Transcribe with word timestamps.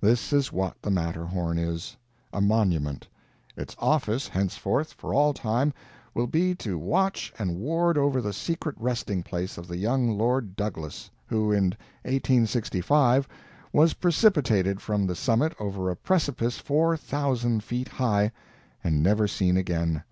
This 0.00 0.32
is 0.32 0.50
what 0.50 0.80
the 0.80 0.90
Matterhorn 0.90 1.58
is 1.58 1.98
a 2.32 2.40
monument. 2.40 3.06
Its 3.58 3.76
office, 3.78 4.26
henceforth, 4.26 4.94
for 4.94 5.12
all 5.12 5.34
time, 5.34 5.74
will 6.14 6.26
be 6.26 6.54
to 6.54 6.78
keep 6.78 6.82
watch 6.82 7.30
and 7.38 7.56
ward 7.58 7.98
over 7.98 8.22
the 8.22 8.32
secret 8.32 8.74
resting 8.78 9.22
place 9.22 9.58
of 9.58 9.68
the 9.68 9.76
young 9.76 10.16
Lord 10.16 10.56
Douglas, 10.56 11.10
who, 11.26 11.52
in 11.52 11.76
1865, 12.04 13.28
was 13.70 13.92
precipitated 13.92 14.80
from 14.80 15.06
the 15.06 15.14
summit 15.14 15.54
over 15.60 15.90
a 15.90 15.96
precipice 15.96 16.56
four 16.56 16.96
thousand 16.96 17.62
feet 17.62 17.88
high, 17.90 18.32
and 18.82 19.02
never 19.02 19.28
seen 19.28 19.58
again. 19.58 20.02